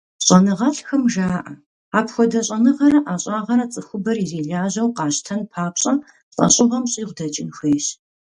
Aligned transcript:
Щӏэныгъэлӏхэм 0.25 1.03
жаӏэ: 1.13 1.53
апхуэдэ 1.99 2.39
щӏэныгъэрэ 2.47 2.99
ӏэщӏагъэрэ 3.03 3.65
цӏыхубэр 3.73 4.17
ирилажьэу 4.23 4.93
къащтэн 4.97 5.41
папщӏэ, 5.51 5.93
лӏэщӏыгъуэм 6.35 6.85
щӏигъу 6.91 7.15
дэкӏын 7.17 7.49
хуейщ. 7.55 7.85